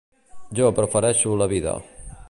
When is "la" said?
1.43-1.49